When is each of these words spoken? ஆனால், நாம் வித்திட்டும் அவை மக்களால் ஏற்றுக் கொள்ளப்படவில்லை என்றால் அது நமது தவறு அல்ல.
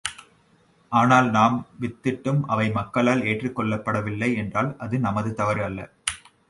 ஆனால், 0.91 1.29
நாம் 1.29 1.57
வித்திட்டும் 1.81 2.41
அவை 2.47 2.67
மக்களால் 2.71 3.23
ஏற்றுக் 3.25 3.59
கொள்ளப்படவில்லை 3.59 4.35
என்றால் 4.35 4.77
அது 4.77 4.99
நமது 4.99 5.33
தவறு 5.33 5.63
அல்ல. 5.63 5.79